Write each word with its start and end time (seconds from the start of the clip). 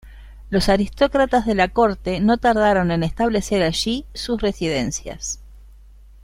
Los 0.49 0.67
aristócratas 0.67 1.45
de 1.45 1.53
la 1.53 1.67
corte 1.69 2.21
no 2.21 2.39
tardaron 2.39 2.89
en 2.89 3.03
establecer 3.03 3.61
allí 3.61 4.07
sus 4.15 4.41
residencias. 4.41 5.39